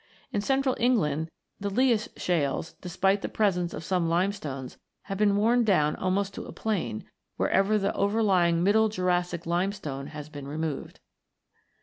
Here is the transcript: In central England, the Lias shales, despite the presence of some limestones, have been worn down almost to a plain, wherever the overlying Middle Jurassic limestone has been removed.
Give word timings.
In 0.31 0.41
central 0.41 0.75
England, 0.79 1.29
the 1.59 1.69
Lias 1.69 2.09
shales, 2.17 2.73
despite 2.81 3.21
the 3.21 3.29
presence 3.29 3.71
of 3.71 3.83
some 3.83 4.09
limestones, 4.09 4.79
have 5.03 5.19
been 5.19 5.35
worn 5.37 5.63
down 5.63 5.95
almost 5.95 6.33
to 6.33 6.45
a 6.47 6.51
plain, 6.51 7.05
wherever 7.37 7.77
the 7.77 7.93
overlying 7.93 8.63
Middle 8.63 8.89
Jurassic 8.89 9.45
limestone 9.45 10.07
has 10.07 10.27
been 10.27 10.47
removed. 10.47 10.99